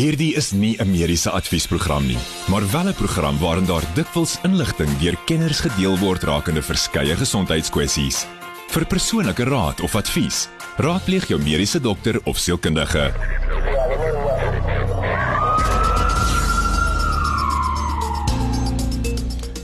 [0.00, 2.16] Hierdie is nie 'n mediese adviesprogram nie,
[2.48, 8.26] maar wel 'n program waarin daar dikwels inligting deur kenners gedeel word rakende verskeie gesondheidskwessies.
[8.68, 13.12] Vir persoonlike raad of advies, raadpleeg jou mediese dokter of sielkundige.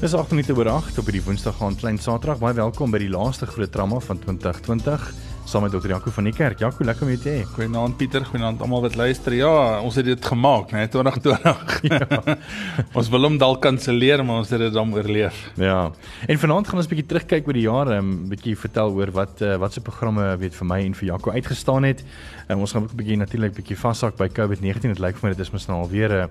[0.00, 2.38] Dis 8 minute oor 8 op hierdie Woensdag aand klein Saterdag.
[2.38, 5.86] Baie welkom by die laaste groot drama van 2020 saam met Dr.
[5.88, 6.58] Jaco van die kerk.
[6.58, 7.42] Jaco, lekker om jou te hê.
[7.54, 9.34] Goeienaand Pieter, goeienaand almal wat luister.
[9.38, 11.74] Ja, ons het dit gemaak, né, 2020.
[11.86, 12.36] Ja.
[12.98, 15.36] ons wil hom dalk kanselleer, maar ons het dit dan oorleef.
[15.60, 15.92] Ja.
[16.26, 19.42] En vanaand gaan ons 'n bietjie terugkyk oor die jare, 'n bietjie vertel oor wat
[19.42, 22.02] uh, wat se programme weet vir my en vir Jaco uitgestaan het.
[22.48, 24.94] Um, ons gaan ook 'n bietjie natuurlik bietjie vashak by COVID-19.
[24.94, 26.28] Dit lyk vir my dit is mos nou alweer 'n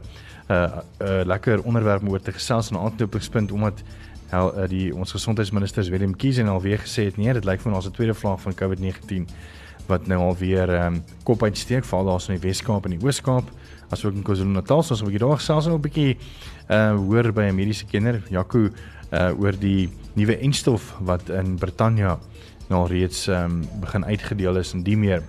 [0.49, 3.81] 'n uh, uh, lekker onderwerp om oor te gesels en 'n aanknopingspunt omdat
[4.33, 7.91] uh, die ons gesondheidsminister Willem Kiesen alweer gesê het nee, dit lyk vir ons 'n
[7.91, 9.27] tweede vlaag van COVID-19
[9.87, 13.49] wat nou alweer um, kop uitsteek veral daar in die Wes-Kaap en die Oos-Kaap
[13.93, 14.83] asook in KwaZulu-Natal.
[14.83, 16.17] Soos 'n bietjie daar gesels nou 'n bietjie
[16.69, 18.69] uh hoor by 'n mediese kenner Jaco
[19.11, 22.17] uh oor die nuwe enstof wat in Brittanje
[22.69, 25.23] nou reeds um, begin uitgedeel is en die meer.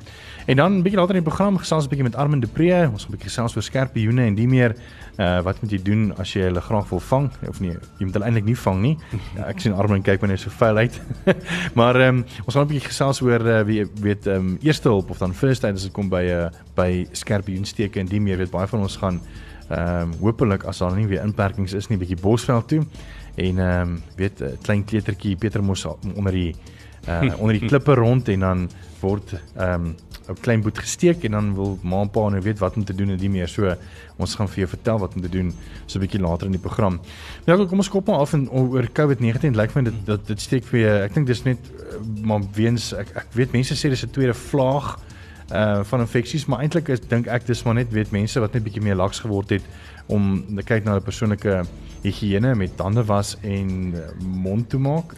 [0.46, 2.88] En dan 'n bietjie later in die program gesels 'n bietjie met Armin de Pre,
[2.92, 4.76] ons 'n bietjie gesels oor skerpioene en die meer.
[5.18, 8.12] Uh wat moet jy doen as jy hulle graag wil vang of nee, jy moet
[8.12, 8.98] hulle eintlik nie vang nie.
[9.36, 11.00] Ja, ek sien Armin kyk wanneer so vuil uit.
[11.78, 14.88] maar ehm um, ons gaan 'n bietjie gesels oor uh, wie weet ehm um, eerste
[14.88, 18.36] hulp of dan first aid as dit kom by uh by skerpioensteke en die meer.
[18.36, 19.20] Weet baie van ons gaan
[19.68, 22.86] ehm um, hopelik as daar nie weer inperkings is nie, bietjie Bosveld toe.
[23.34, 26.54] En ehm um, weet 'n klein kleutertjie Pieter mos onder die
[27.08, 29.94] uh onder die klippe rond en dan word ehm um,
[30.26, 32.94] 'n klein boet gesteek en dan wil ma en pa nou weet wat om te
[32.94, 33.48] doen en die meer.
[33.48, 33.74] So
[34.16, 35.52] ons gaan vir jou vertel wat om te doen
[35.86, 37.00] so 'n bietjie later in die program.
[37.46, 40.64] Nou kom ons kop maar af en oor COVID-19 lyk my dit dat dit steek
[40.64, 44.10] vir ek dink dis net eh, maar weens ek ek weet mense sê dis 'n
[44.10, 44.98] tweede vlaag
[45.52, 48.64] uh van infeksies maar eintlik is dink ek dis maar net weet mense wat net
[48.64, 49.62] bietjie meer laks geword het
[50.06, 51.64] om te kyk na 'n persoonlike
[52.02, 55.14] higiëne met tande was en mond toe maak.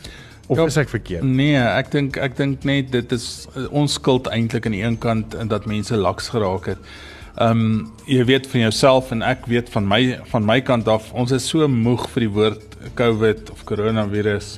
[0.48, 1.26] Of ja, is ek verkeerd?
[1.28, 5.34] Nee, ek dink ek dink net dit is ons skuld eintlik aan die een kant
[5.36, 6.90] en dat mense laks geraak het.
[7.36, 10.00] Ehm um, jy weet van jouself en ek weet van my
[10.32, 14.56] van my kant af, ons is so moeg vir die woord COVID of coronavirus.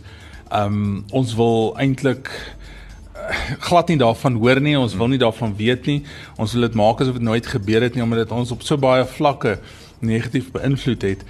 [0.48, 5.56] Ehm um, ons wil eintlik eh, glad nie daarvan hoor nie, ons wil nie daarvan
[5.58, 6.04] weet nie.
[6.38, 8.78] Ons wil dit maak asof dit nooit gebeur het nie omdat dit ons op so
[8.78, 9.58] baie vlakke
[9.98, 11.26] negatief beïnvloed het.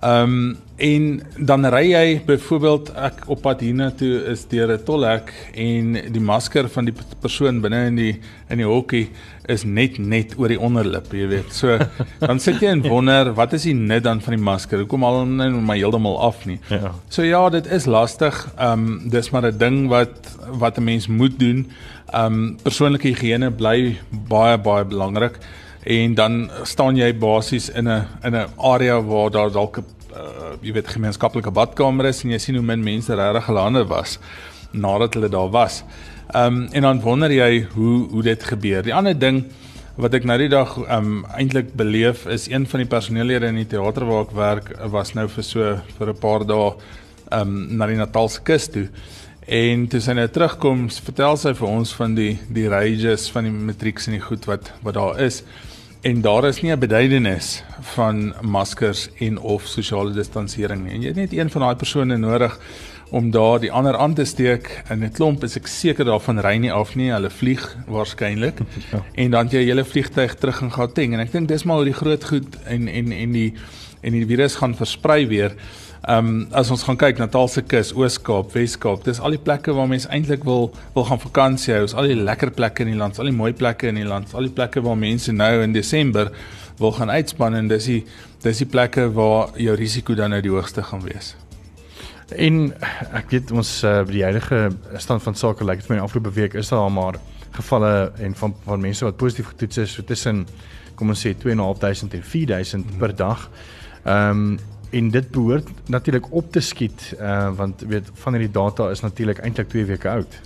[0.00, 5.32] Ehm um, en dan ry jy byvoorbeeld ek op pad hiernatoe is deur 'n tolhek
[5.54, 9.08] en die masker van die persoon binne in die in die hokkie
[9.48, 11.52] is net net oor die onderlip, jy weet.
[11.52, 11.78] So
[12.28, 14.78] dan sit jy en wonder, wat is die nut dan van die masker?
[14.78, 16.60] Hoekom al nou my heeltemal af nie?
[16.70, 16.94] Ja.
[17.08, 18.46] So ja, dit is lastig.
[18.56, 21.66] Ehm um, dis maar 'n ding wat wat 'n mens moet doen.
[22.12, 25.38] Ehm um, persoonlike higiëne bly baie baie belangrik
[25.82, 29.97] en dan staan jy basies in 'n in 'n area waar daar dalk 'n
[30.62, 34.18] jy weet gemeenskaplike badkamer is en jy sien hoe min mense regtig gelande was
[34.72, 35.82] nadat hulle daar was.
[36.28, 38.82] Ehm um, en dan wonder jy hoe hoe dit gebeur.
[38.82, 39.44] Die ander ding
[39.96, 43.62] wat ek nou die dag ehm um, eintlik beleef is een van die personeellede in
[43.62, 46.74] die teater waar ek werk was nou vir so vir 'n paar dae
[47.30, 48.88] ehm um, na die Natalse kus toe.
[49.48, 53.52] En toe sy nou terugkom, vertel sy vir ons van die die rages van die
[53.52, 55.42] matrieks en die goed wat wat daar is
[56.00, 60.92] en daar is nie 'n beduidenis van maskers en of sosiale distansering nie.
[60.92, 62.58] En jy het net een van daai persone nodig
[63.10, 66.56] om daar die ander aan te steek in 'n klomp is ek seker daarvan ry
[66.56, 67.10] nie af nie.
[67.10, 68.58] Hulle vlieg waarskynlik.
[68.92, 69.02] Ja.
[69.14, 72.00] En dan jy hele vliegtyg terug in Gauteng en ek dink dis maar hoe die
[72.00, 73.54] groot goed en en en die
[74.00, 75.54] en die virus gaan versprei weer.
[76.06, 79.88] Ehm um, as ons gaan kyk Natalse kus, Oos-Kaap, Wes-Kaap, dis al die plekke waar
[79.90, 83.28] mense eintlik wil wil gaan vakansie hou, al die lekker plekke in die land, al
[83.28, 86.30] die mooi plekke in die land, al die plekke waar mense nou in Desember
[86.78, 88.00] wil gaan uitspan en dis die
[88.42, 91.34] dis die plekke waar jou risiko dan nou die hoogste gaan wees.
[92.36, 92.56] En
[93.16, 94.68] ek weet ons uh, die huidige
[95.00, 97.16] stand van sake lyk like, dit vir my afgelope week is daar maar
[97.56, 100.46] gevalle en van van mense wat positief getoets is so tussen
[100.98, 103.48] kom ons sê 2.500 en 4.000 per dag.
[104.04, 104.58] Ehm um,
[104.90, 109.38] en dit behoort natuurlik op te skiet uh want weet van hierdie data is natuurlik
[109.44, 110.38] eintlik 2 weke oud.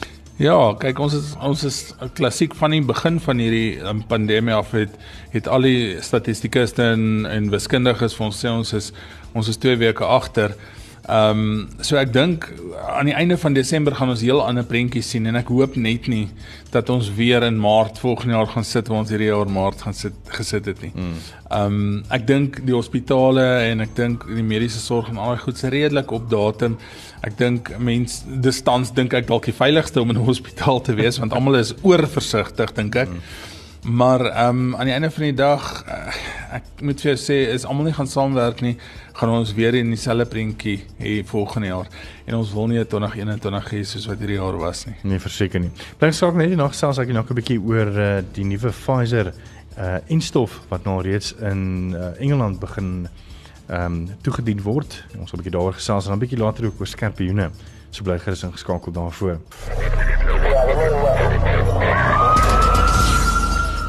[0.42, 1.78] Ja, kyk ons is ons is
[2.18, 4.94] klassiek van die begin van hierdie um, pandemie af het
[5.30, 8.90] het al die statistikuste en en wiskundiges vir ons sê ons is
[9.32, 10.56] ons is 2 weke agter.
[11.02, 12.44] Ehm um, so ek dink
[12.86, 16.06] aan die einde van Desember gaan ons heel ander prentjies sien en ek hoop net
[16.06, 16.28] nie
[16.70, 19.96] dat ons weer in Maart volgende jaar gaan sit waar ons hierdie jaar Maart gaan
[19.98, 20.92] sit gesit het nie.
[20.94, 21.16] Hmm.
[21.50, 25.42] Ehm um, ek dink die hospitale en ek dink die mediese sorg en al daai
[25.42, 26.78] goed se redelik op datum.
[27.26, 31.18] Ek dink mense distans dink ek dalk die veiligste om in 'n hospitaal te wees
[31.18, 33.10] want almal is oorversigtig dink ek.
[33.10, 33.50] Hmm.
[33.82, 36.14] Maar ehm um, aan die einde van die dag uh,
[36.54, 38.76] ek moet vir jou sê is almal nie gaan saamwerk nie,
[39.18, 41.88] gaan ons weer in dieselfde prentjie hê volgende jaar.
[42.28, 44.94] En ons wil nie 2021 hê soos wat hierdie jaar was nie.
[45.02, 45.72] Nee, verseker nie.
[45.98, 49.34] Dink saak net nog selfs ek nog 'n bietjie oor uh, die nuwe Pfizer
[49.72, 53.08] uh instof wat nou reeds in uh, Engeland begin
[53.66, 55.04] ehm um, toegedien word.
[55.18, 57.50] Ons sal 'n bietjie daaroor gesels en dan 'n bietjie later ook oor skerpioene.
[57.90, 59.40] So bly gerus ingeskakel daarvoor.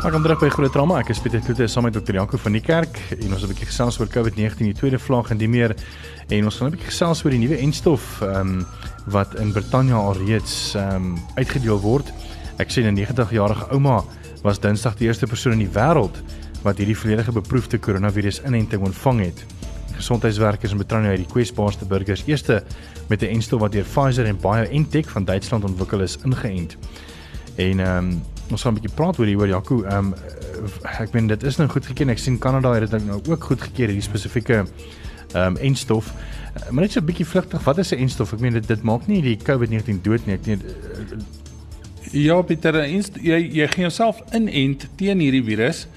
[0.04, 0.98] Ek kom terug by groot drama.
[1.00, 2.18] Ek is Pieter Kloete saam met Dr.
[2.18, 5.32] Janko van die kerk en ons het 'n bietjie gesels oor COVID-19 die tweede vlaag
[5.32, 5.72] en die meer
[6.28, 8.66] en ons gaan 'n bietjie gesels oor die nuwe enstof ehm um,
[9.08, 12.12] wat in Brittanje al reeds ehm um, uitgedeel word.
[12.60, 14.04] Ek sien 'n 90-jarige ouma
[14.44, 16.20] was Dinsdag die eerste persoon in die wêreld
[16.64, 19.46] wat hierdie volledige beproefde koronavirus inenting ontvang het.
[19.96, 22.64] Gesondheidswerkers in Brittanje het die kwesbaarste burgers eerste
[23.08, 26.76] met 'n enstof wat deur Pfizer en BioNTech van Duitsland ontwikkel is ingeënt.
[27.56, 29.84] En ehm um, ons gaan 'n bietjie praat oor hieroor Jaco.
[29.84, 30.16] Ehm um,
[31.00, 32.10] ek meen dit is nou goed geken.
[32.10, 34.66] Ek sien Kanada het dit nou ook goed gekeer hierdie spesifieke
[35.34, 36.14] ehm um, enstof.
[36.56, 37.64] Uh, maar net so 'n bietjie vlugtig.
[37.64, 38.34] Wat is 'n enstof?
[38.34, 40.36] Ek meen dit dit maak nie die COVID-19 dood nie.
[40.36, 41.18] Ek nie uh,
[42.14, 45.88] Ja, Pieter, jy jy gaan jouself inent teen hierdie virus.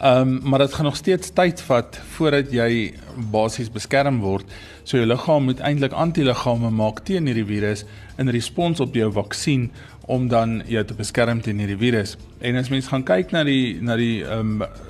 [0.00, 2.94] Ehm um, maar dit gaan nog steeds tyd vat voordat jy
[3.30, 4.46] basies beskerm word.
[4.82, 7.84] So jou liggaam moet eintlik antiliggame maak teen hierdie virus
[8.18, 9.70] in respons op jou vaksin
[10.10, 12.16] om dan jou te beskerm teen hierdie virus.
[12.42, 14.88] En as mens gaan kyk na die na die ehm um,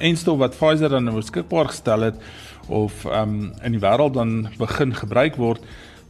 [0.00, 2.16] enstof wat Pfizer dan nou beskikbaar gestel het
[2.68, 5.60] of ehm um, in die wêreld dan begin gebruik word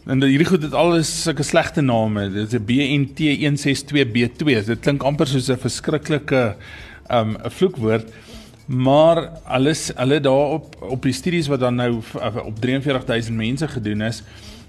[0.07, 2.31] en hierdie goed het alles sulke slegte name.
[2.31, 4.65] Dit is 'n BNT162B2.
[4.67, 6.57] Dit klink amper soos 'n verskriklike
[7.09, 8.07] ehm um, vloekwoord.
[8.67, 12.03] Maar alles hulle daarop op die studies wat dan nou
[12.45, 14.23] op 43000 mense gedoen is,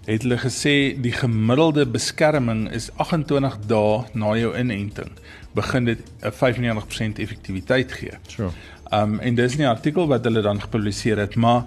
[0.05, 5.11] het hulle gesê die gemiddelde beskerming is 28 dae na jou inenting
[5.53, 8.13] begin dit 'n 95% effektiwiteit gee.
[8.27, 8.49] Sure.
[8.91, 11.63] Um en dis nie 'n artikel wat hulle dan gepubliseer het, maar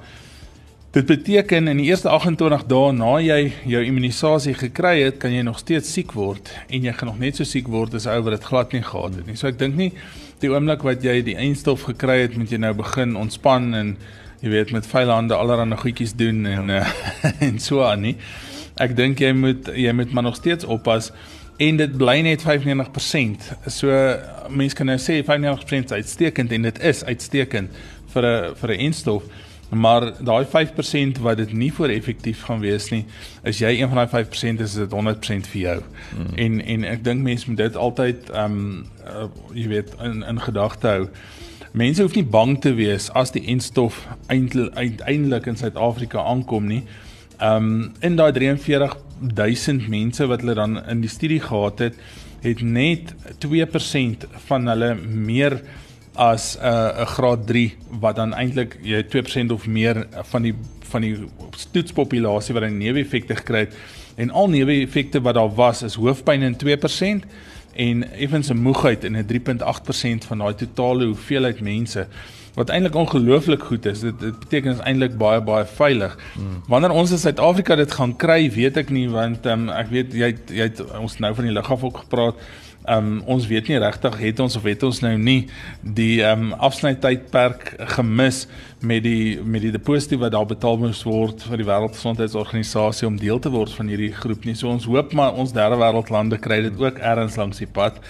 [0.91, 5.43] dit beteken in die eerste 28 dae na jy jou immunisasie gekry het, kan jy
[5.43, 8.33] nog steeds siek word en jy gaan nog net so siek word as ou wat
[8.33, 9.37] dit glad nie gehad het nie.
[9.37, 9.93] So ek dink nie
[10.39, 13.97] die oomblik wat jy die eindstof gekry het, moet jy nou begin ontspan en
[14.45, 16.83] jy weet met vuil hande allerlei goedjies doen en ja.
[16.85, 18.17] uh, en so aan nie.
[18.77, 21.13] Ek dink jy moet jy moet maar nog steeds oppas
[21.63, 23.49] en dit bly net 95%.
[23.71, 23.95] So
[24.51, 27.83] mense kan nou sê 95% is uitstekend en dit is uitstekend
[28.13, 29.23] vir 'n vir 'n instof.
[29.71, 33.05] Maar daai 5% wat dit nie voor effektief gaan wees nie,
[33.43, 35.81] is jy een van daai 5% is dit 100% vir jou.
[36.11, 36.37] Hmm.
[36.37, 40.41] En en ek dink mense moet dit altyd ehm um, uh, jy weet in in
[40.41, 41.09] gedagte hou.
[41.75, 43.97] Mense hoef nie bang te wees as die enstof
[44.31, 46.85] uiteindelik in Suid-Afrika aankom nie.
[47.43, 51.97] Um in daai 43000 mense wat hulle dan in die studie gehad het,
[52.45, 53.11] het net
[53.43, 55.59] 2% van hulle meer
[56.15, 60.55] as 'n uh, graad 3 wat dan eintlik jy 2% of meer van die
[60.95, 61.17] van die
[61.73, 63.75] toetspopulasie wat 'n neeweffekte gekry het
[64.15, 67.27] en al neeweffekte wat daar was is hoofpyn in 2%
[67.77, 72.07] en effens 'n moegheid in 'n 3.8% van daai totale hoeveelheid mense
[72.55, 74.01] wat eintlik ongelooflik goed is.
[74.01, 76.19] Dit dit beteken is eintlik baie baie veilig.
[76.35, 76.63] Hmm.
[76.71, 80.31] Wanneer ons in Suid-Afrika dit gaan kry, weet ek nie want um, ek weet jy
[80.47, 82.35] jy het ons nou van die lugaf ook gepraat.
[82.85, 85.47] Um ons weet nie regtig het ons of het ons nou nie
[85.81, 88.43] die um afsnytydperk gemis
[88.85, 93.41] met die met die deposito wat daar betaal moes word vir die wêreldgesondheidsorganisasie om deel
[93.41, 94.57] te word van hierdie groep nie.
[94.59, 98.03] So ons hoop maar ons derde wêreldlande kry dit ook ergens langs die pad.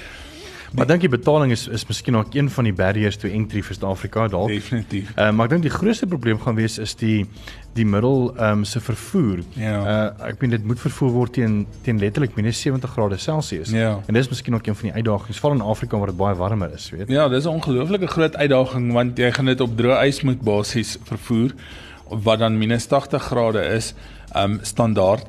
[0.75, 3.77] Maar dink die betaling is is miskien ook een van die barriers to entry vir
[3.77, 4.49] Suid-Afrika dalk.
[4.51, 5.13] Definitief.
[5.15, 7.27] Uh, maar ek dink die grootste probleem gaan wees is die
[7.75, 9.45] die middel ehm um, se vervoer.
[9.59, 9.77] Ja.
[9.83, 13.71] Uh ek meen dit moet vervoer word teen teen letterlik minus 70 grade Celsius.
[13.71, 14.01] Ja.
[14.07, 16.75] En dis miskien ook een van die uitdagings veral in Afrika waar dit baie warmer
[16.75, 17.09] is, weet.
[17.09, 20.99] Ja, dis 'n ongelooflike groot uitdaging want jy gaan dit op droë ys moet basies
[21.03, 21.55] vervoer
[22.09, 23.95] wat dan minus 80 grade is,
[24.33, 25.27] ehm um, standaard.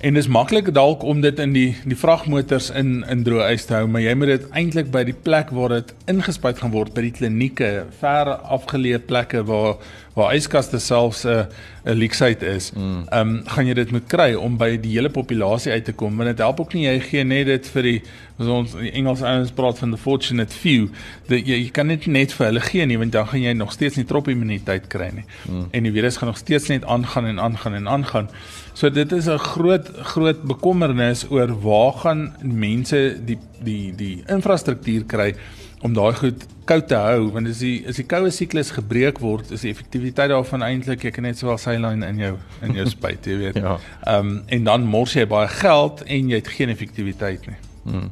[0.00, 3.74] En dis maklik dalk om dit in die die vragmotors in in droë ys te
[3.76, 7.04] hou, maar jy moet dit eintlik by die plek waar dit ingespuit gaan word by
[7.04, 7.68] die klinieke,
[8.00, 9.76] ver afgeleë plekke waar
[10.14, 11.46] waar yskaste selfs 'n
[11.84, 12.72] 'n leaksite is.
[12.72, 13.04] Mm.
[13.08, 13.36] Ehm mm.
[13.36, 16.16] um, gaan jy dit moet kry om by die hele populasie uit te kom.
[16.16, 18.02] Want dit help ook nie jy gee net dit vir die
[18.38, 20.88] ons die Engels ouens praat van the fortunate few.
[21.28, 23.72] Dat jy, jy kan dit net vir hulle gee nie want dan gaan jy nog
[23.72, 25.24] steeds nie trop immuniteit kry nie.
[25.48, 25.68] Mm.
[25.70, 28.28] En die virus gaan nog steeds net aangaan en aangaan en aangaan.
[28.74, 35.04] So dit is 'n groot groot bekommernis oor waar gaan mense die die die infrastruktuur
[35.04, 35.34] kry
[35.80, 39.50] om daai goed koud te hou want as die as die koue siklus gebreek word
[39.56, 42.34] is die effektiwiteit daarvan eintlik ek kan net sowel saline in jou
[42.66, 43.60] in jou spuit jy weet.
[43.64, 43.76] ja.
[44.06, 47.60] Ehm um, en dan mors jy baie geld en jy het geen effektiwiteit nie.
[47.84, 48.10] Hmm.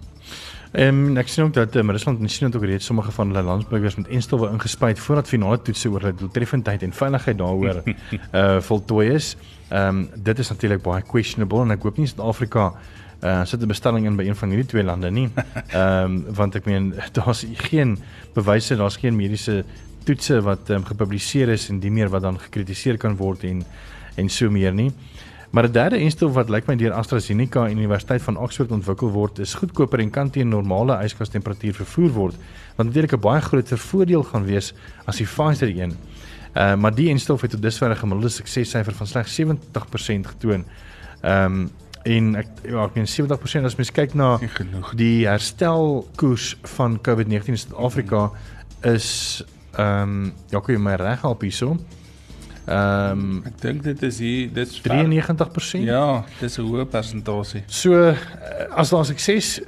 [0.72, 3.42] Ehm um, ek sien ook dat um, Rusland en China ook reeds sommige van hulle
[3.42, 9.10] landsburgers met enstowwe ingespuit voordat finale toetse oor hulle doeltreffendheid en veiligheid daaroor uh voltooi
[9.14, 9.36] is.
[9.68, 12.72] Ehm um, dit is natuurlik baie questionable en ek hoop nie Suid-Afrika
[13.22, 15.28] uh sit 'n bestelling in by een van hierdie twee lande nie.
[15.34, 17.98] Ehm um, want ek meen daar's geen
[18.34, 19.64] bewyse, daar's geen mediese
[20.04, 23.64] toetse wat um, gepubliseer is en die meer wat dan gekritiseer kan word en
[24.16, 24.92] en so meer nie.
[25.50, 29.38] Maar 'n derde enstof wat lyk my deur AstraZeneca en Universiteit van Oxford ontwikkel word,
[29.38, 32.34] is goedkoper en kan teen normale yskas temperatuur vervoer word,
[32.76, 35.96] wat natuurlik 'n baie groter voordeel gaan wees as die Pfizer een.
[36.54, 40.64] Uh maar die enstof het tot dusver 'n gemiddelde suksessyfer van slegs 70% getoon.
[41.22, 41.70] Ehm um,
[42.04, 44.36] en ek ja, ek meen 70% as mens kyk na
[44.98, 48.30] die herstelkoers van COVID-19 in Suid-Afrika
[48.86, 49.08] is
[49.78, 51.76] ehm um, ja, kom jy my reg help hierso?
[52.68, 55.86] Ehm um, ek dink dit is hier dit's 93%.
[55.86, 57.62] Ja, dis 'n hoë persentasie.
[57.66, 58.16] So eh,
[58.70, 59.60] as daar sukses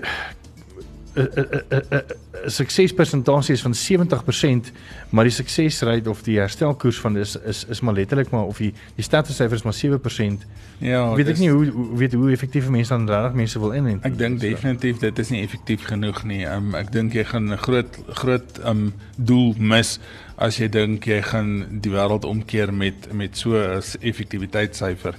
[1.21, 4.73] 'n suksespersentasie is van 70%,
[5.11, 8.73] maar die suksesrate of die herstelkoers van is is is maar letterlik maar of die
[8.95, 10.47] die statistiese syfers maar 7%.
[10.79, 14.05] Ja, weet ek nie hoe hoe weet hoe effektief mense dan regtig mense wil inent.
[14.05, 16.45] Ek dink definitief dit is nie effektief genoeg nie.
[16.49, 19.99] Um, ek dink jy gaan 'n groot groot um doel mis
[20.37, 25.15] as jy dink jy gaan die wêreld omkeer met met so 'n effektiwiteitssyfer.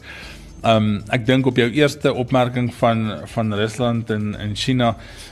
[0.61, 4.91] Um ek dink op jou eerste opmerking van van Rusland en en China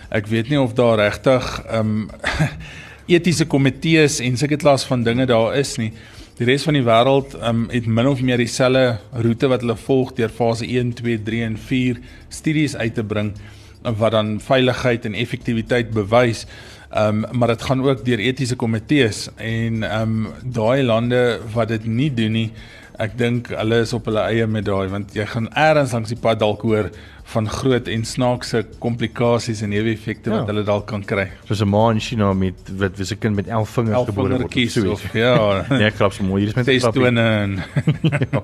[0.09, 2.09] ek weet nie of daar regtig um
[3.15, 5.91] etiese komitees en sulke klas van dinge daar is nie.
[6.39, 10.15] Die res van die wêreld um het min of meer dieselfde roete wat hulle volg
[10.17, 12.01] deur fase 1, 2, 3 en 4
[12.33, 13.29] studies uit te bring
[13.83, 16.47] wat dan veiligheid en effektiwiteit bewys.
[16.89, 21.21] Um maar dit gaan ook deur etiese komitees en um daai lande
[21.53, 22.49] wat dit nie doen nie,
[22.99, 26.19] ek dink hulle is op hulle eie met daai want jy gaan eers langs die
[26.19, 26.89] pad dalk hoor
[27.29, 30.45] van groot en snaakse komplikasies en neeweffekte wat ja.
[30.49, 31.27] hulle dalk kan kry.
[31.45, 34.71] Soos 'n ma in China met wat wie se kind met 11 vingers gebore word.
[34.71, 35.35] So of, ja,
[35.69, 36.41] nee, ek grap so mooi.
[36.41, 37.59] Hier is met testone en
[38.33, 38.41] ja.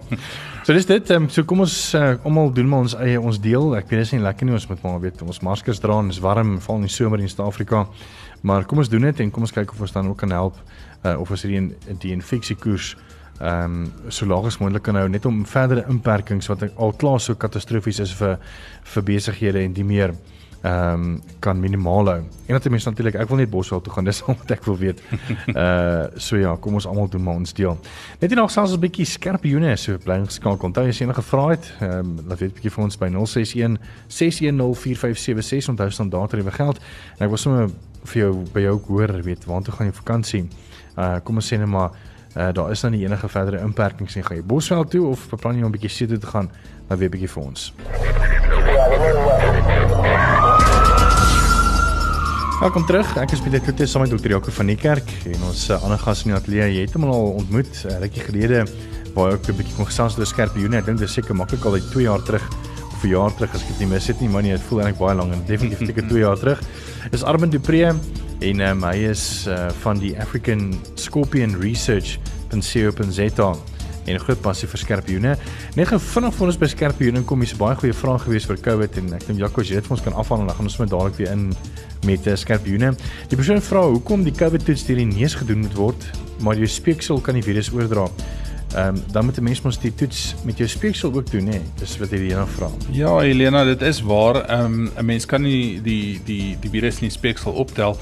[0.63, 1.09] So dis dit.
[1.09, 3.75] Um, so kom ons uh, almal doen maar ons eie ons deel.
[3.75, 6.13] Ek weet dit is nie lekker nie ons moet maar weet ons maskers dra en
[6.13, 7.87] is warm val in die somer in Suid-Afrika.
[8.41, 10.61] Maar kom ons doen dit en kom ons kyk of ons dan ook kan help
[11.03, 12.93] uh, of ons hierdie die infeksie koers
[13.39, 17.19] ehm um, so laag as moontlik kan hou net om verdere inperkings wat al klaar
[17.19, 18.37] so katastrofies is vir
[18.93, 20.13] vir besighede en die meer
[20.65, 22.21] ehm um, kan minimaal hou.
[22.45, 24.77] En dat mense natuurlik ek wil net Boswel toe gaan dis al wat ek wil
[24.77, 25.01] weet.
[25.53, 27.77] Uh so ja, kom ons almal doen maar ons deel.
[28.19, 30.65] Net hier nog selfs 'n bietjie skerp joene so bly geskakel.
[30.71, 33.77] Onthou as jy enige vrae het, ehm um, laat weet bietjie vir ons by 061
[34.07, 36.81] 6104576 onthou standaard tariewe geld.
[37.19, 37.69] En ek wil sommer
[38.05, 40.43] vir jou by jou hoor weet waartoe gaan jy vakansie?
[40.97, 41.91] Uh kom ons sê net maar
[42.35, 44.23] Uh, daar is dan nie enige verdere inperkings nie.
[44.23, 46.51] Gaan jy Bosveld toe of beplan jy om 'n bietjie see toe te gaan?
[46.87, 47.73] Maar weer 'n bietjie vir ons.
[52.59, 53.17] Welkom terug.
[53.17, 54.29] Ek is Pieter Kloete saam met Dr.
[54.29, 56.73] Jaco van die kerk en ons uh, ander gas in die ateljee.
[56.73, 58.65] Jy het hom al ontmoet 'n uh, rukkie gelede
[59.13, 60.77] waar ek 'n bietjie kon gesels oor skerp joene.
[60.77, 62.43] Ek dink dit is seker maklik al uit 2 jaar terug
[62.93, 64.79] of 'n jaar terug as ek dit nie mis het nie, maar nee, dit voel
[64.79, 66.59] eintlik baie lank en definitief seker 2 jaar terug.
[67.11, 67.93] Dis Armand Dupree
[68.39, 73.55] en um, hy is uh, van die African Scorpion Research .co.za
[74.05, 75.37] en 'n groot passie vir skerpioene.
[75.75, 78.97] Net gou vinnig vir ons by skerpioene kom hier's baie goeie vraag gewees vir COVID
[78.97, 81.17] en ek dink Jaco jy dit vir ons kan afhandel dan gaan ons met dadelik
[81.17, 81.53] weer in
[82.05, 82.93] met uh, skerpioene.
[83.29, 86.67] Die persoon vra hoekom die COVID toets deur die neus gedoen moet word, maar jou
[86.67, 88.05] speeksel kan die virus oordra.
[88.75, 91.59] Ehm um, dan moet 'n mens mos die toets met jou speeksel ook doen hè.
[91.79, 92.69] Dis wat ene vra.
[92.91, 94.35] Ja, Helena, dit is waar.
[94.35, 97.97] Ehm um, 'n mens kan nie die die die virus in die speeksel optel.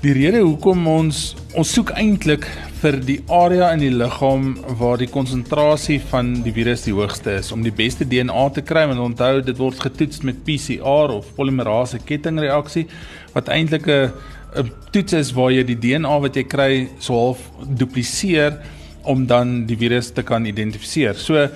[0.00, 2.46] Die rede hoekom ons ons soek eintlik
[2.80, 7.52] vir die area in die liggaam waar die konsentrasie van die virus die hoogste is
[7.52, 11.98] om die beste DNA te kry en onthou dit word getoets met PCR of polimerase
[11.98, 12.86] kettingreaksie
[13.34, 14.12] wat eintlik 'n
[14.56, 18.56] 'n toets is waar jy die DNA wat jy kry so half dupliseer
[19.02, 21.14] om dan die virus te kan identifiseer.
[21.16, 21.46] So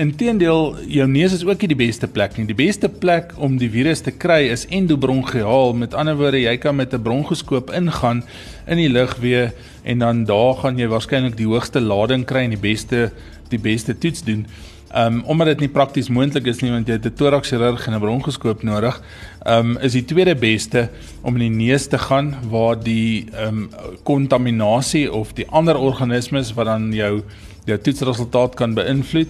[0.00, 2.46] inteendeel jou neus is ook nie die beste plek nie.
[2.46, 5.74] Die beste plek om die virus te kry is endobronchiaal.
[5.78, 8.22] Met ander woorde, jy kan met 'n bronkoskoop ingaan
[8.66, 9.52] in die lugweë
[9.84, 13.10] en dan daar gaan jy waarskynlik die hoogste lading kry en die beste
[13.48, 14.46] die beste toets doen.
[14.94, 18.00] Um omdat dit nie prakties moontlik is nie want jy het 'n thoraxchirurg en 'n
[18.00, 19.00] bronkoskoop nodig,
[19.46, 20.90] um is die tweede beste
[21.22, 23.70] om in die neus te gaan waar die um
[24.04, 27.22] kontaminasie of die ander organismes wat dan jou
[27.64, 29.28] jou toetsresultaat kan beïnvloed,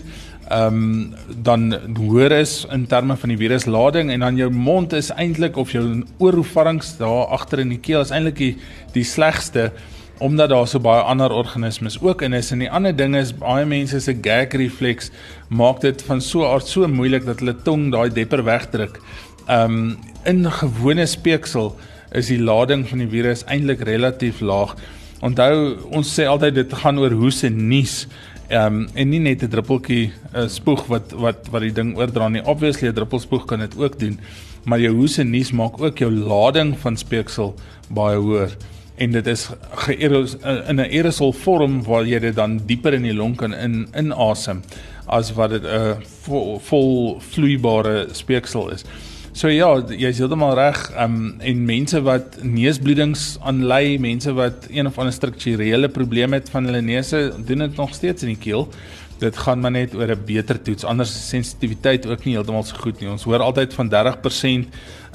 [0.51, 5.57] um dan hoor is in terme van die viruslading en dan jou mond is eintlik
[5.57, 8.57] of jou oorhoefarings daar agter in die keel is eintlik die,
[8.93, 9.71] die slegste
[10.23, 13.67] omdat daar so baie ander organismes ook in is en die ander ding is baie
[13.67, 15.11] mense se gag reflex
[15.49, 19.01] maak dit van so aard so moeilik dat hulle tong daai depper wegdruk
[19.49, 21.73] um, in gewone speeksel
[22.15, 24.75] is die lading van die virus eintlik relatief laag.
[25.25, 28.03] Onthou, ons sê altyd dit gaan oor hoes en nies.
[28.53, 32.45] Um, en nie net 'n druppeltjie uh, spoeg wat wat wat die ding oordra nie.
[32.45, 34.19] Obviously 'n druppelspoeg kan dit ook doen,
[34.65, 37.55] maar jou hoes en nies maak ook jou lading van speeksel
[37.89, 38.51] baie hoër
[39.03, 39.49] en dit is
[39.89, 44.63] in 'n aerosol vorm waar jy dit dan dieper in die long kan in inasem
[45.07, 48.85] as wat dit 'n uh, vol, vol vloeibare speeksel is.
[49.33, 50.79] So ja, jy's heeltemal reg.
[51.01, 56.69] Um en mense wat neusbloedings aanlei, mense wat een of ander strukturele probleem het van
[56.69, 58.69] hulle neuse, doen dit nog steeds in die keel.
[59.23, 60.85] Dit gaan maar net oor 'n beter toets.
[60.85, 63.09] Anders sensitiwiteit ook nie heeltemal so goed nie.
[63.09, 64.69] Ons hoor altyd van 30%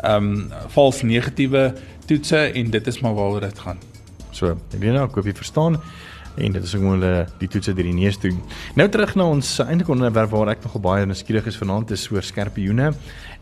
[0.03, 1.74] um vals negatiewe
[2.07, 3.79] toetse en dit is maar waaroor dit gaan.
[4.31, 5.81] So, weet nou, ek hoop jy verstaan
[6.37, 7.11] en dit is ook hulle
[7.41, 8.37] die toetse deur die neus doen.
[8.77, 12.25] Nou terug na ons eintlike onderwerp waar ek nogal baie nuuskierig is vanaand is oor
[12.25, 12.91] skerpioene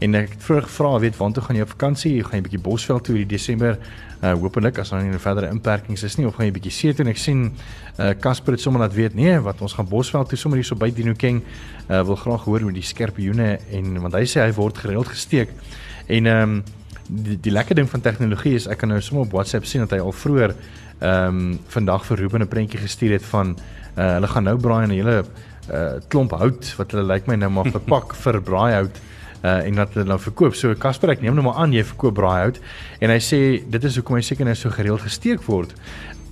[0.05, 2.13] en ek het vroeg gevra weet waartoe gaan jy op vakansie?
[2.15, 3.77] Jy gaan 'n bietjie Bosveld toe in Desember.
[4.21, 7.05] Uh hopelik as daar nie verdere inperkings is nie of gaan jy bietjie see toe
[7.05, 7.51] en ek sien
[7.99, 10.75] uh Casper het sommer laat weet nee wat ons gaan Bosveld toe sommer hier so
[10.75, 11.43] by Dinokeng
[11.89, 15.49] uh wil graag hoor oor die skerpioene en want hy sê hy word gereeld gesteek
[16.07, 16.63] en ehm um,
[17.07, 19.95] die, die lekker ding van tegnologie is ek kan nou sommer op WhatsApp sien dat
[19.95, 20.55] hy al vroeër
[20.95, 23.57] ehm um, vandag vir Ruben 'n prentjie gestuur het van
[23.97, 25.17] uh, hulle gaan nou braai in 'n hele
[25.71, 29.01] uh, klomp hout wat hulle lyk like my nou maar verpak vir braaihout
[29.43, 30.55] uh, en dat hulle nou verkoop.
[30.55, 32.59] So Casper ek neem nou maar aan jy verkoop braaihout
[32.99, 35.75] en hy sê dit is hoekom hy seker nou so gereeld gesteek word.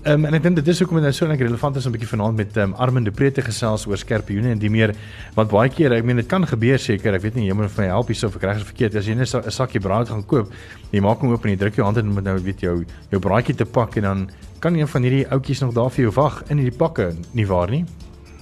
[0.04, 1.92] Ehm um, en ek dink dit is hoekom dit nou so net relevant is om
[1.92, 4.70] 'n bietjie vanaand met ehm um, Armand de Pre te gesels oor skerpioene en die
[4.70, 4.92] meer
[5.36, 7.86] want baie keer ek meen dit kan gebeur seker ek weet nie jy moet vir
[7.86, 10.24] my help hierso of ek reg is verkeerd as jy net 'n sakkie braai gaan
[10.24, 10.52] koop
[10.92, 13.20] jy maak hom oop en jy druk jou hand in om nou weet jou jou
[13.20, 14.30] braaitjie te pak en dan
[14.60, 17.70] kan een van hierdie ouetjies nog daar vir jou wag in hierdie pakke, nie waar
[17.70, 17.86] nie?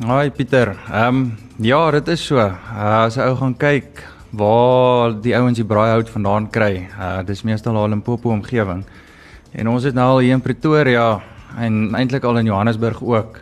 [0.05, 0.75] Haai Pieter.
[0.89, 2.37] Ehm um, ja, dit is so.
[2.37, 7.41] Uh, as 'n ou gaan kyk waar die ouens die braaihout vandaan kry, uh, dis
[7.41, 8.83] meestal al in Popo omgewing.
[9.51, 11.21] En ons het nou al hier in Pretoria
[11.57, 13.41] en eintlik al in Johannesburg ook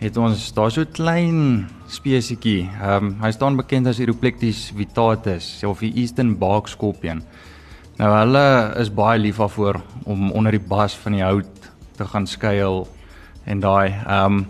[0.00, 2.64] het ons daar so klein spesietjie.
[2.80, 7.22] Ehm um, hy staan bekend as Eroplectis vitatus of die Eastern Bark Scorpion.
[7.98, 8.44] Nou hulle
[8.80, 12.86] is baie lief daarvoor om onder die bas van die hout te gaan skuil
[13.44, 14.46] en daai ehm um,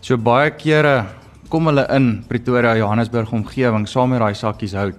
[0.00, 1.04] so baie kere
[1.48, 4.98] kom hulle in Pretoria Johannesburg omgewing saam met daai sakkies hout.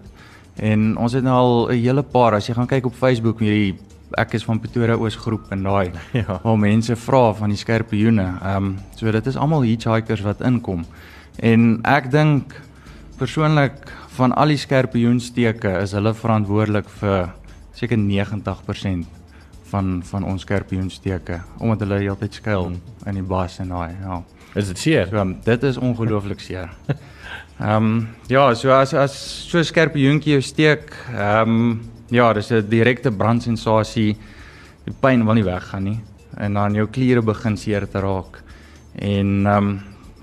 [0.55, 3.75] En ons het nou al 'n hele paar as jy gaan kyk op Facebook hierdie
[4.11, 5.91] ek is van Pretoria Oos groep en daai
[6.21, 6.39] ja.
[6.43, 8.27] waar mense vra van die skerpioene.
[8.41, 10.85] Ehm um, so dit is almal hitchhikers wat inkom.
[11.39, 12.55] En ek dink
[13.17, 17.33] persoonlik van al die skerpioensteke is hulle verantwoordelik vir
[17.75, 19.05] seker 90%
[19.71, 22.81] van van ons skorpioensteke omdat hulle heeltyd skuil hmm.
[23.09, 24.21] in die bas en daai ja.
[24.55, 25.09] Is dit seer?
[25.11, 26.71] So, dit is ongelooflik seer.
[27.55, 29.13] Ehm um, ja, so as as
[29.49, 34.17] so 'n skorpioentjie jou steek, ehm um, ja, dis 'n direkte brandsensasie.
[34.85, 35.99] Die pyn wil nie weggaan nie
[36.37, 38.43] en dan jou kliere begin seer te raak.
[38.95, 39.81] En ehm um,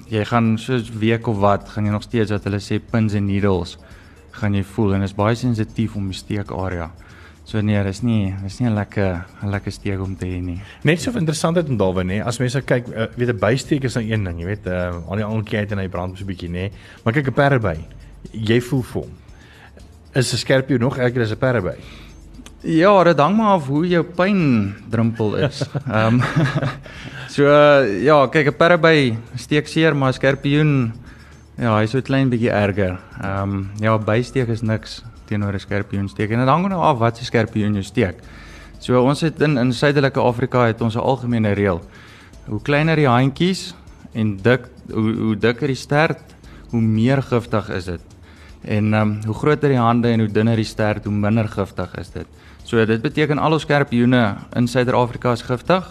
[0.08, 3.14] jy gaan so 'n week of wat gaan jy nog steeds wat hulle sê pins
[3.14, 3.78] and needles
[4.30, 6.90] gaan jy voel en is baie sensitief om die steekarea.
[7.44, 10.60] So nee, dis nie dis nie 'n lekker 'n lekker steek om te hê nie.
[10.84, 12.24] Net so interessant dit om daarby nê.
[12.24, 15.16] As mense kyk, uh, weet 'n bysteek is nou een ding, jy weet, uh, al
[15.16, 16.70] die ander kyk en hy brand so 'n bietjie nê.
[17.04, 17.78] Maar kyk 'n perde by.
[18.32, 19.10] Jy voel vir hom.
[20.14, 21.76] Is 'n skerpie nog erger as 'n perde by?
[22.60, 25.62] Ja, dit hang maar af hoe jou pyn drempel is.
[25.88, 26.22] Ehm um,
[27.32, 30.92] So uh, ja, kyk 'n perde by steek seer, maar 'n skerpioen
[31.58, 32.98] ja, hy's so klein bietjie erger.
[33.20, 36.30] Ehm um, ja, bysteek is niks teenoor 'n skorpioen steek.
[36.30, 38.20] En dit hang nou af wat se skorpioen jy steek.
[38.78, 41.80] So ons het in in Suidelike Afrika het ons 'n algemene reël.
[42.46, 43.74] Hoe kleiner die handjies
[44.12, 46.20] en dik hoe hoe dikker die stert,
[46.70, 48.00] hoe meer giftig is dit.
[48.62, 51.94] En ehm um, hoe groter die hande en hoe dunner die stert, hoe minder giftig
[51.98, 52.26] is dit.
[52.64, 55.88] So dit beteken al ons skorpioene in Suider-Afrika is giftig,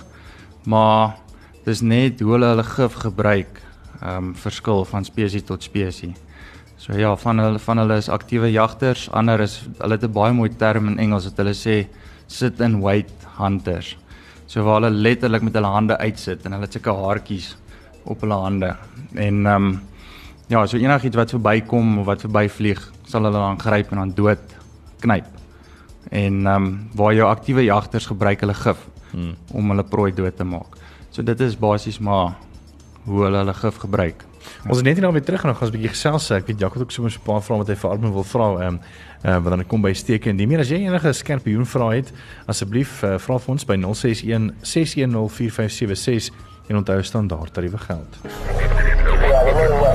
[0.63, 1.17] maar
[1.65, 3.61] dis net hoe hulle hulle gif gebruik,
[4.01, 6.15] ehm um, verskil van spesies tot spesies.
[6.81, 10.33] So ja, van hulle van hulle is aktiewe jagters, ander is hulle het 'n baie
[10.33, 11.87] mooi term in Engels wat hulle sê
[12.27, 13.97] sit and wait hunters.
[14.47, 17.55] So waar hulle letterlik met hulle hande uitsit en hulle het sulke haartjies
[18.05, 18.75] op hulle hande.
[19.15, 19.81] En ehm um,
[20.51, 24.57] ja, so enigiets wat verbykom of wat verbyvlieg, sal hulle dan gryp en dan dood
[25.03, 25.27] knyp.
[26.11, 29.35] En ehm um, waar jou aktiewe jagters gebruik hulle gif hmm.
[29.55, 30.75] om hulle prooi dood te maak.
[31.11, 32.35] So dit is basies maar
[33.05, 34.25] hoe hulle hulle gif gebruik.
[34.67, 36.31] Ons het net nou weer terug en ons 'n bietjie gesels.
[36.31, 38.23] Ek weet Jacques het ook sommer so 'n paar vrae wat hy vir Armin wil
[38.23, 38.47] vra.
[38.51, 38.79] Ehm um,
[39.25, 42.11] uh, wat dan kom by steke en die meer as jy enige skerpioen vra het,
[42.47, 46.33] asseblief uh, vra vir ons by 061 610 4576
[46.67, 48.17] en onthou standaard tariewe geld.
[48.21, 49.90] So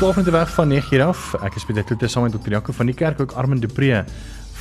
[0.00, 1.34] 12 minute weg van 9:00 af.
[1.44, 2.50] Ek is Pieter Kloete saam met Dr.
[2.50, 4.04] Jaco van die kerk ook Armin Dupree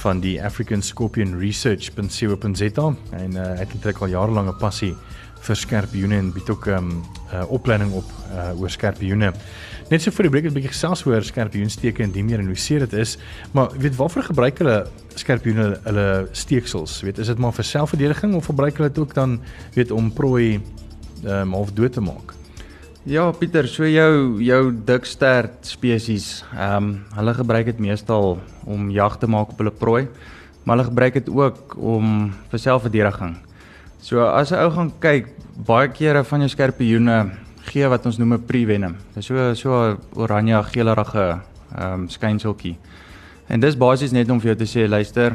[0.02, 4.92] van die African Scorpion Research.co.za en uh, hy het eintlik al jarelange passie
[5.48, 6.90] vir skerpioene en bied ook 'n um,
[7.32, 9.32] uh, opleiding op uh, oor skerpioene.
[9.90, 12.52] Net so vir die breek het 'n bietjie gesels oor skerpioensteke en die meer en
[12.52, 13.18] hoe seer dit is.
[13.52, 17.02] Maar weet waarvoor gebruik hulle skerpioene hulle steeksels?
[17.02, 19.40] Weet is dit maar vir selfverdediging of gebruik hulle dit ook dan
[19.74, 20.60] weet om prooi
[21.24, 22.39] um, half dood te maak?
[23.10, 28.36] Ja, Pieter, so jou jou dikstert spesies, ehm um, hulle gebruik dit meestal
[28.70, 30.04] om jag te maak op hulle prooi,
[30.62, 33.34] maar hulle gebruik dit ook om vir selfverdediging.
[34.00, 35.26] So as 'n ou gaan kyk,
[35.66, 37.32] baie kere van jou skerpioene
[37.72, 38.96] gee wat ons noem 'n prevenom.
[39.16, 41.42] Dis so so oranje geelerige
[41.78, 42.78] ehm um, skynseltjie.
[43.50, 45.34] En dis basies net om vir jou te sê, luister,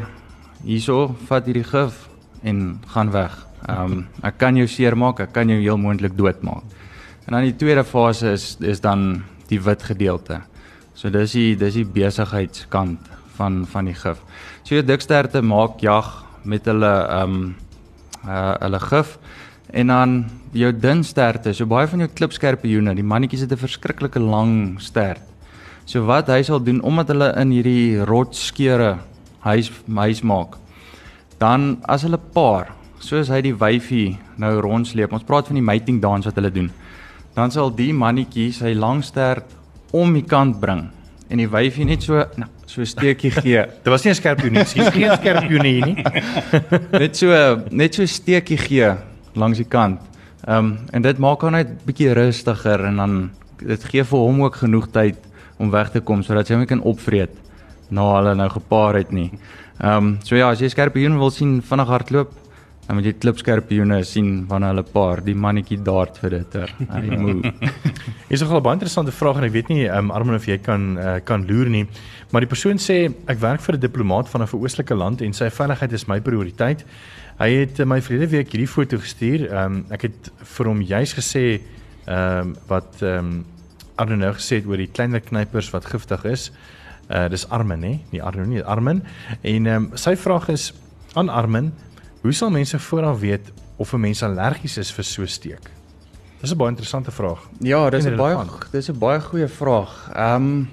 [0.65, 2.09] hierso, vat hierdie gif
[2.45, 3.47] en gaan weg.
[3.69, 6.63] Ehm um, ek kan jou seermaak, ek kan jou heel moontlik doodmaak.
[7.25, 10.43] En dan die tweede fase is is dan die wit gedeelte.
[10.95, 14.21] So dis die dis die besigheidskant van van die gif.
[14.63, 16.11] So jou diksterte maak jag
[16.45, 17.55] met hulle ehm um,
[18.29, 19.19] uh hulle gif
[19.73, 21.53] en dan jou dun sterte.
[21.53, 25.23] So baie van jou klipskerpioene, die mannetjies het 'n verskriklike lang stert.
[25.85, 28.99] So wat hy sal doen omdat hulle in hierdie rotskeure
[29.41, 30.57] huis huis maak.
[31.39, 35.13] Dan as hulle paar, soos hy die wyfie nou rondsleep.
[35.13, 36.73] Ons praat van die mating dans wat hulle doen
[37.35, 39.51] dan sal die mannetjie sy langstert
[39.95, 40.89] om die kant bring
[41.31, 43.63] en die wyfie net so nou, so steekie gee.
[43.85, 46.05] Dit was nie 'n skerpioen nie, dis geen skerpioen nie.
[47.03, 47.31] net so
[47.71, 48.95] net so steekie gee
[49.35, 50.01] langs die kant.
[50.47, 54.43] Ehm um, en dit maak hom net bietjie rustiger en dan dit gee vir hom
[54.43, 55.17] ook genoeg tyd
[55.59, 57.33] om weg te kom sodat hy hom kan opvreet
[57.91, 59.31] na hulle nou gepaar het nie.
[59.81, 62.33] Ehm um, so ja, as jy skerpioen wil sien vinnig hardloop,
[62.85, 66.57] Dan moet jy klipskerpioene sien wanneer hulle paar die mannetjie dart vir dit.
[66.91, 67.47] Hy moet.
[68.29, 70.99] Is nog 'n baie interessante vraag en ek weet nie um, Armin of jy kan
[70.99, 71.87] uh, kan loer nie,
[72.31, 75.49] maar die persoon sê ek werk vir 'n diplomaat van 'n veroostelike land en sy
[75.51, 76.85] veiligheid is my prioriteit.
[77.39, 79.49] Hy het uh, my vrede week hierdie foto gestuur.
[79.49, 81.61] Um, ek het vir hom juis gesê
[82.07, 83.45] ehm um, wat ehm um,
[83.97, 86.53] Armin nou gesê het oor die kleiner knypers wat giftig is.
[87.09, 89.03] Uh dis Armin nê, nie Armin nie, Armin.
[89.41, 90.73] En ehm um, sy vraag is
[91.15, 91.73] aan Armin
[92.25, 95.71] Hoe sal mense vooraf weet of 'n mens allergies is vir so steek?
[96.41, 97.41] Dis 'n baie interessante vraag.
[97.61, 100.11] Ja, dis 'n baie dis 'n baie goeie vraag.
[100.15, 100.69] Ehm um,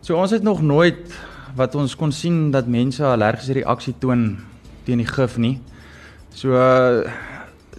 [0.00, 1.14] so ons het nog nooit
[1.56, 4.38] wat ons kon sien dat mense allergiese reaksie toon
[4.84, 5.60] teen die gif nie.
[6.34, 7.10] So uh,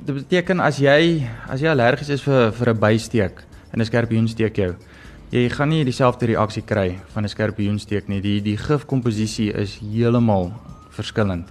[0.06, 4.28] dit beteken as jy as jy allergies is vir vir 'n bysteek en 'n skerpioen
[4.28, 4.76] steek jou,
[5.30, 8.22] jy gaan nie dieselfde reaksie kry van 'n skerpioen steek nie.
[8.22, 10.52] Die die gifkomposisie is heeltemal
[10.90, 11.48] verskillend.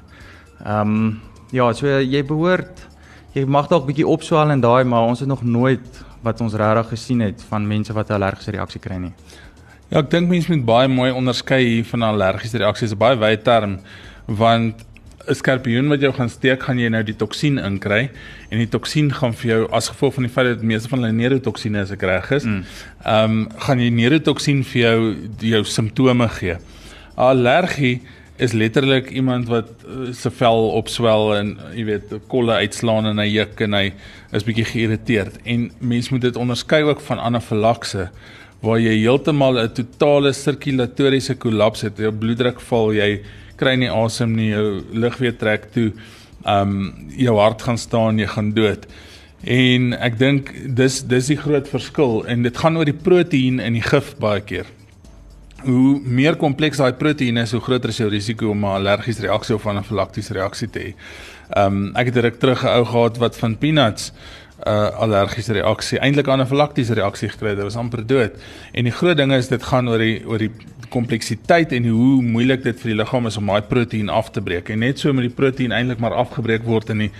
[0.67, 2.87] Ehm um, Ja, so jy behoort
[3.37, 6.93] jy mag dalk bietjie opswel en daai, maar ons het nog nooit wat ons regtig
[6.93, 9.12] gesien het van mense wat 'n allergiese reaksie kry nie.
[9.91, 12.93] Ja, ek dink mense moet baie mooi onderskei hier van allergiese reaksies.
[12.93, 13.81] 'n Baie wye term
[14.27, 14.85] want
[15.29, 18.11] 'n skorpioen wat jou gaan steek, gaan jy nou die toksien inkry
[18.51, 21.12] en die toksien gaan vir jou as gevolg van die feit dat meeste van hulle
[21.12, 22.65] neurotoksine as ek reg is, mm.
[23.05, 23.41] ehm mm.
[23.41, 26.57] um, gaan jy neurotoksien vir jou jou simptome gee.
[27.15, 28.01] Allergie
[28.42, 33.28] is letterlik iemand wat uh, se vel opswel en jy weet kolle uitslaan en hy
[33.31, 33.85] juk en hy
[34.35, 35.38] is bietjie geïrriteerd.
[35.46, 38.09] En mens moet dit onderskei ook van anafilakse
[38.62, 41.98] waar jy heeltemal 'n totale sirkulatoriese kollaps het.
[41.98, 43.22] Jou bloeddruk val jy
[43.57, 45.92] kry nie asem nie jou lug weer trek toe
[46.46, 48.87] um jou hart gaan staan jy gaan dood.
[49.44, 53.74] En ek dink dis dis die groot verskil en dit gaan oor die proteïen in
[53.78, 54.66] die gif baie keer
[55.64, 59.55] hoe meer kompleks daai proteïene is, hoe groter is jou risiko om 'n allergiese reaksie
[59.55, 60.94] of 'n anafilaktiese reaksie te hê.
[61.57, 64.12] Ehm um, ek het direk terug 'n ou gehad wat van peanuts
[64.66, 67.57] 'n uh, allergiese reaksie, eintlik 'n anafilaktiese reaksie gekry het.
[67.57, 68.33] Dit was amper dood.
[68.72, 70.51] En die groot ding is dit gaan oor die oor die
[70.88, 74.68] kompleksiteit en hoe moeilik dit vir die liggaam is om daai proteïen af te breek.
[74.68, 77.11] En net so met die proteïen eintlik maar afgebreek word in die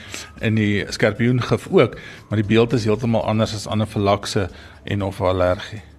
[0.41, 1.97] in die skorpioengif ook,
[2.29, 4.49] maar die beeld is heeltemal anders as anafilakse
[4.85, 5.92] en of allergie.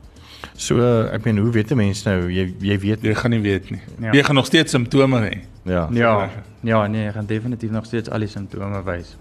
[0.55, 0.79] So
[1.11, 3.81] ek meen hoe weet 'n mens nou jy jy weet jy gaan nie weet nie.
[3.99, 4.11] Ja.
[4.11, 5.41] Jy gaan nog steeds simptome hê.
[5.65, 5.87] Ja.
[5.91, 6.29] Ja.
[6.61, 9.17] Ja, nee, jy gaan definitief nog steeds al die simptome wys.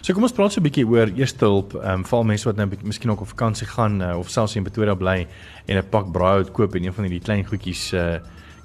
[0.00, 1.74] So kom ons praat so 'n bietjie oor eerste hulp.
[1.74, 4.62] Ehm um, val mense wat nou miskien ook op vakansie gaan uh, of selfs in
[4.62, 5.26] Pretoria bly
[5.66, 8.18] en 'n pak braaihout koop en een van hierdie klein goedjies uh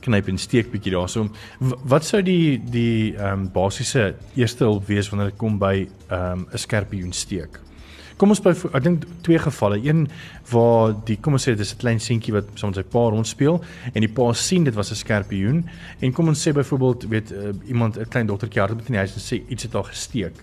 [0.05, 1.29] knyp en steek bietjie daarso.
[1.83, 6.31] Wat sou die die ehm um, basiese eerste hulp wees wanneer dit kom by ehm
[6.31, 7.59] um, 'n skerpioen steek?
[8.17, 9.77] Kom ons by ek dink twee gevalle.
[9.83, 10.05] Een
[10.51, 13.09] waar die kom ons sê dit is 'n klein seentjie wat saam met sy pa
[13.11, 13.61] rond speel
[13.93, 15.65] en die pa sien dit was 'n skerpioen
[16.01, 19.15] en kom ons sê byvoorbeeld weet uh, iemand 'n klein dogtertjie hardop in die huis
[19.15, 20.33] en sê iets het al gesteek.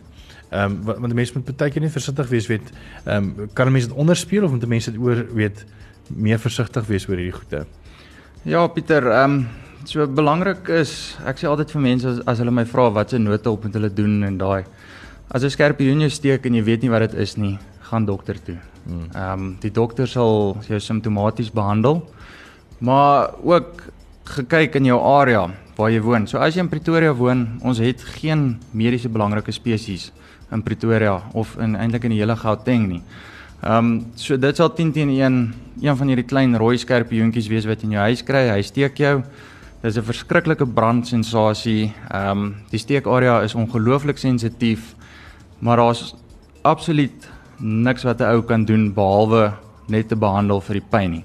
[0.51, 2.73] Ehm um, want mense moet baie keer net versigtig wees weet
[3.07, 5.65] ehm um, kan mense dit onderspeel of moet mense dit oor weet
[6.09, 7.67] meer versigtig wees oor hierdie goede?
[8.45, 9.49] Ja, Pieter, ehm um,
[9.85, 13.19] so belangrik is, ek sê altyd vir mense as, as hulle my vra wat se
[13.19, 14.65] noodhulp moet hulle doen en daai
[15.33, 18.37] as 'n skerpioen jou steek en jy weet nie wat dit is nie, gaan dokter
[18.37, 18.59] toe.
[18.85, 19.09] Hmm.
[19.15, 22.03] Ehm um, die dokter sal jou simptomaties behandel,
[22.81, 23.83] maar ook
[24.25, 26.27] gekyk in jou area waar jy woon.
[26.27, 30.13] So as jy in Pretoria woon, ons het geen mediese belangrike spesies
[30.53, 33.03] in Pretoria of in eintlik in die hele Gauteng nie.
[33.63, 37.67] Ehm um, so dit sal 10 teen 1 een van hierdie klein rooi skerpioentjies wees
[37.67, 38.49] wat in jou huis kry.
[38.51, 39.23] Hy steek jou.
[39.83, 41.93] Dis 'n verskriklike brandsensasie.
[42.11, 44.95] Ehm um, die steekarea is ongelooflik sensitief,
[45.63, 46.15] maar daar's
[46.63, 49.53] absoluut niks wat 'n ou kan doen behalwe
[49.87, 51.25] net te behandel vir die pyn nie.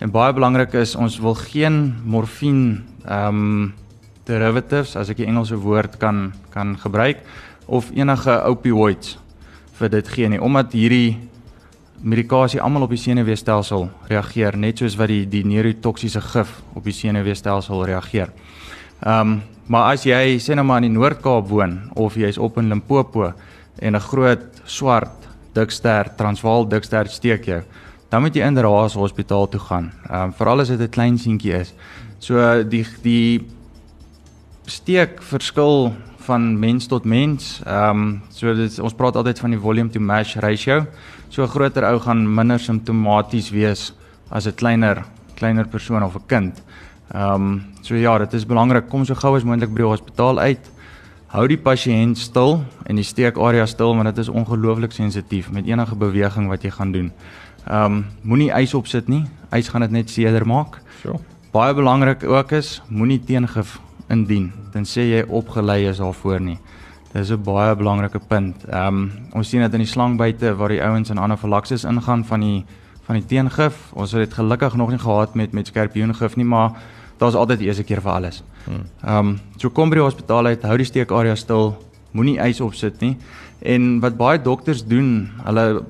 [0.00, 3.74] En baie belangrik is ons wil geen morfine ehm um,
[4.24, 7.16] derivatives as ek die Engelse woord kan kan gebruik
[7.66, 9.18] of enige opioids
[9.78, 11.16] vir dit gee nie omdat hierdie
[12.02, 16.92] medikasie almal op die senuweestelsel reageer net soos wat die die neurotoksiese gif op die
[16.92, 18.28] senuweestelsel reageer.
[19.00, 22.56] Ehm um, maar as jy sê nou maar in die Noord-Kaap woon of jy's op
[22.56, 23.32] in Limpopo
[23.78, 27.62] en 'n groot swart dikster Transvaal dikster steek jou,
[28.10, 29.92] dan moet jy in Raas Hospitaal toe gaan.
[30.10, 31.74] Ehm um, veral as dit 'n klein seentjie is.
[32.18, 33.46] So die die
[34.66, 35.92] steek verskil
[36.28, 37.60] van mens tot mens.
[37.66, 40.86] Ehm um, so dit ons praat altyd van die volume to mass ratio.
[41.28, 43.92] So 'n groter ou gaan minder simptomaties wees
[44.30, 46.62] as 'n kleiner kleiner persoon of 'n kind.
[47.14, 50.38] Ehm um, so ja, dit is belangrik kom so gou as moontlik by die hospitaal
[50.38, 50.70] uit.
[51.28, 55.96] Hou die pasiënt stil en die steekarea stil want dit is ongelooflik sensitief met enige
[56.00, 57.10] beweging wat jy gaan doen.
[57.66, 59.26] Ehm um, moenie ys opsit nie.
[59.52, 60.78] Ys gaan dit net seerder maak.
[61.02, 61.20] So.
[61.52, 63.76] Baie belangrik ook is moenie teengif
[64.08, 66.56] indien tensy jy opgelei is daarvoor nie.
[67.12, 68.64] Dis 'n baie belangrike punt.
[68.64, 72.40] Ehm um, ons sien dit in die slangbuite waar die ouens in anafilaksis ingaan van
[72.40, 72.64] die
[73.04, 73.92] van die teengif.
[73.92, 76.72] Ons het dit gelukkig nog nie gehad met met skerpioengif nie, maar
[77.18, 78.42] daar's altyd die eerste keer vir alles.
[78.64, 78.86] Hmm.
[79.02, 81.74] Ehm um, so kom by die hospitaal uit, hou die steekarea stil,
[82.12, 83.16] moenie ys opsit nie.
[83.60, 85.82] En wat baie dokters doen, hulle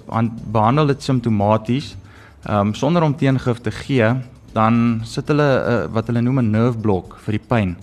[0.52, 1.96] behandel dit simptomaties,
[2.46, 4.14] ehm um, sonder om teengif te gee,
[4.52, 7.76] dan sit hulle uh, wat hulle noem 'n nerve block vir die pyn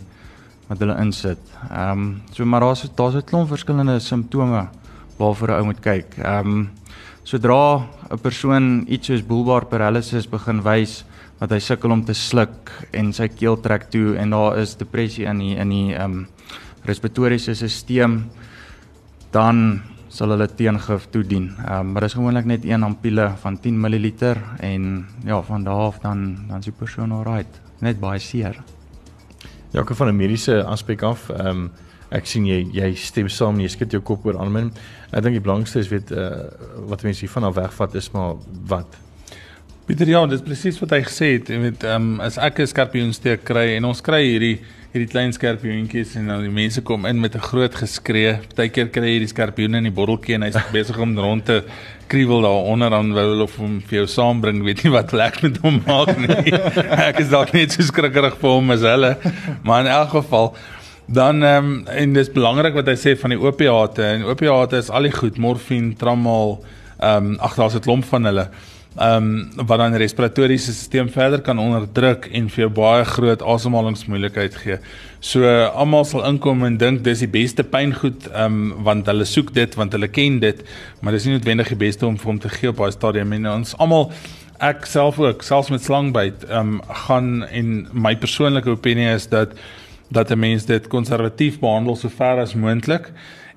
[0.68, 1.42] wat hulle insit.
[1.70, 4.68] Ehm um, so maar daar's daar's 'n klomp verskillende simptome
[5.18, 6.18] waarvoor 'n ou moet kyk.
[6.18, 6.70] Ehm um,
[7.24, 11.04] sodra 'n persoon iets soos bulbar paralysis begin wys
[11.40, 15.26] wat hy sukkel om te sluk en sy keel trek toe en daar is depressie
[15.28, 16.26] in die in die um,
[16.88, 18.22] respiratoriese stelsel
[19.36, 19.82] dan
[20.16, 21.50] sal hulle teengif toedien.
[21.60, 24.12] Ehm um, maar dit is gewoonlik net een ampulle van 10 ml
[24.60, 27.62] en ja, van daar af dan dan is die persoon alright.
[27.80, 28.64] Net baie seer.
[29.72, 31.72] Ja, ek van 'n mediese aspek af, ehm um,
[32.10, 34.72] ek sien jy jy stem saam, jy skud jou kop oor aanmin.
[35.12, 36.48] Ek dink die belangrikste is weet uh,
[36.88, 38.36] wat mense hiervan af wegvat is maar
[38.68, 39.05] wat.
[39.86, 41.50] Pieter ja, dit is presies wat hy gesê het.
[41.54, 44.56] Jy weet, ehm um, as ek 'n skorpioensteek kry en ons kry hierdie
[44.96, 48.40] hierdie klein skorpioentjies en nou die mense kom in met 'n groot geskree.
[48.50, 51.62] Partykeer kry jy die skorpioen in die botteltjie en hy's besig om rond te
[52.08, 55.62] kriewel daar onder dan wou hulle hom vir jou saambring, weet nie wat lekker met
[55.62, 56.54] hom maak nie.
[57.10, 59.18] ek is dalk net so skrikkerig vir hom as hulle.
[59.62, 60.56] Maar in elk geval
[61.06, 64.90] dan ehm um, en dis belangrik wat hy sê van die opiate en opiate is
[64.90, 66.64] al die goed, morfine, tramal,
[66.98, 68.50] ehm um, ag daar's 'n klomp van hulle
[68.96, 69.24] ehm
[69.58, 74.56] um, wat dan die respiratoriese stelsel verder kan onderdruk en vir jou baie groot asemhalingsmoeilikheid
[74.56, 74.78] gee.
[75.20, 79.52] So almal sal inkom en dink dis die beste pyngoed ehm um, want hulle soek
[79.54, 80.64] dit want hulle ken dit,
[81.02, 83.52] maar dis nie noodwendig die beste om vir hom te gee op daai stadium en
[83.58, 84.12] ons almal
[84.64, 89.60] ek self ook selfs met slangbyt ehm um, gaan en my persoonlike opinie is dat
[90.08, 93.12] dat 'n mens dit konservatief behandel so ver as moontlik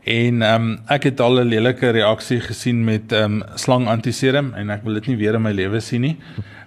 [0.09, 4.55] En ehm um, ek het al 'n lelike reaksie gesien met ehm um, slang antiserum
[4.55, 6.16] en ek wil dit nie weer in my lewe sien nie.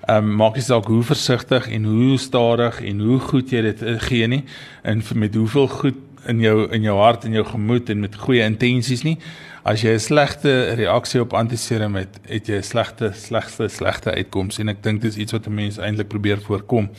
[0.06, 3.82] Ehm um, maak jy dalk hoe versigtig en hoe stadig en hoe goed jy dit
[3.82, 4.44] eh, gee nie
[4.84, 8.44] en met hoeveel goed in jou in jou hart en jou gemoed en met goeie
[8.44, 9.18] intensies nie.
[9.64, 14.60] As jy 'n slegte reaksie op antiserum het, het jy 'n slegte slegste slegte uitkoms
[14.60, 16.90] en ek dink dis iets wat 'n mens eintlik probeer voorkom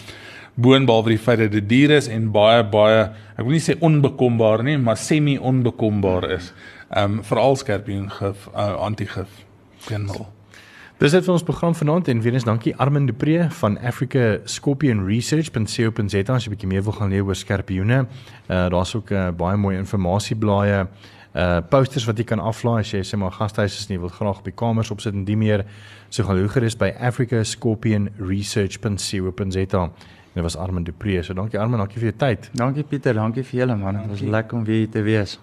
[0.55, 4.63] boonbehalwe die feit dat dit dier is en baie baie ek wil nie sê onbekombaar
[4.67, 6.53] nie, maar semi onbekombaar is.
[6.91, 9.43] Ehm um, veral skerpioen gif uh, antigif
[9.89, 10.29] genmal.
[11.03, 14.39] Dis dit vir ons program vanaand en weer eens dankie Armin de Pre van Africa
[14.45, 18.07] Scorpion Research.co.za as jy 'n bietjie meer wil gaan leer oor skerpioene.
[18.49, 20.87] Uh daar's ook uh, baie mooi inligtingblaaie
[21.35, 24.39] uh posters wat jy kan aflaai as jy sê maar gastehuis is nie wil graag
[24.39, 25.65] op die kamers opsit en die meer
[26.11, 29.91] so gaan hoeger is by Africa Scorpion Research.co.za.
[30.33, 31.23] Dit was Armand Dupree.
[31.23, 32.51] So dankie Armand, dankie vir jou tyd.
[32.57, 34.01] Dankie Pieter, dankie vir julle man.
[34.03, 35.39] Dit was lekker om weer hier te wees.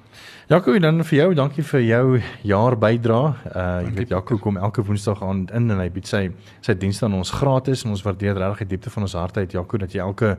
[0.49, 3.17] Jaco, dan vir jou, dankie vir jou jaar bydra.
[3.45, 6.23] Uh jy weet Jaco kom elke Woensdag aan in en hy bied sy
[6.65, 9.53] sy dienste aan ons gratis en ons waardeer regtig die diepte van ons harte uit
[9.53, 10.31] Jaco dat jy elke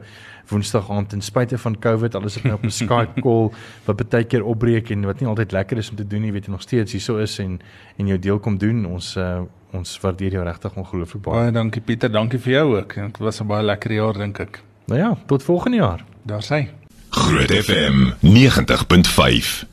[0.51, 3.53] Woensdag aand ten spyte van COVID alles het nou op 'n Skype call
[3.87, 6.47] wat baie keer opbreek en wat nie altyd lekker is om te doen nie, weet
[6.47, 7.61] jy nog steeds hierso is en
[7.97, 8.87] en jou deel kom doen.
[8.87, 11.37] Ons uh ons waardeer jou regtig ongelooflik baie.
[11.37, 12.95] Baie dankie Pieter, dankie vir jou ook.
[12.95, 14.63] Dit was 'n baie lekker jaar dink ek.
[14.87, 16.05] Nou ja, tot volgende jaar.
[16.27, 16.80] Daar sê.
[17.11, 19.67] Groot FM 90.5